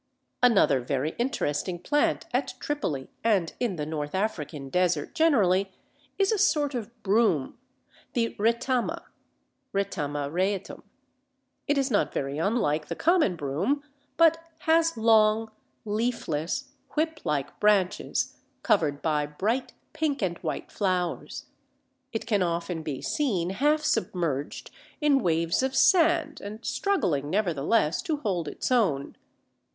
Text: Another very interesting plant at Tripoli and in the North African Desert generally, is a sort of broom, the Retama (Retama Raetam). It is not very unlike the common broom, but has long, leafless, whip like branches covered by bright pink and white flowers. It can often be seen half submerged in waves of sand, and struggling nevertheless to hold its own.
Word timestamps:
Another 0.41 0.79
very 0.81 1.11
interesting 1.19 1.77
plant 1.77 2.25
at 2.33 2.55
Tripoli 2.59 3.11
and 3.23 3.53
in 3.59 3.75
the 3.75 3.85
North 3.85 4.15
African 4.15 4.69
Desert 4.71 5.13
generally, 5.13 5.71
is 6.17 6.31
a 6.31 6.39
sort 6.39 6.73
of 6.73 6.89
broom, 7.03 7.59
the 8.13 8.33
Retama 8.39 9.03
(Retama 9.75 10.27
Raetam). 10.31 10.81
It 11.67 11.77
is 11.77 11.91
not 11.91 12.11
very 12.11 12.39
unlike 12.39 12.87
the 12.87 12.95
common 12.95 13.35
broom, 13.35 13.83
but 14.17 14.39
has 14.61 14.97
long, 14.97 15.51
leafless, 15.85 16.69
whip 16.95 17.19
like 17.23 17.59
branches 17.59 18.37
covered 18.63 19.03
by 19.03 19.27
bright 19.27 19.73
pink 19.93 20.23
and 20.23 20.39
white 20.39 20.71
flowers. 20.71 21.45
It 22.11 22.25
can 22.25 22.41
often 22.41 22.81
be 22.81 23.03
seen 23.03 23.51
half 23.51 23.81
submerged 23.81 24.71
in 24.99 25.21
waves 25.21 25.61
of 25.61 25.75
sand, 25.75 26.41
and 26.43 26.65
struggling 26.65 27.29
nevertheless 27.29 28.01
to 28.01 28.17
hold 28.17 28.47
its 28.47 28.71
own. 28.71 29.15